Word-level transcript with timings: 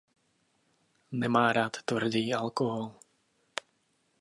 Nemá 1.11 1.53
rád 1.53 1.77
tvrdý 1.85 2.33
alkohol. 2.33 2.91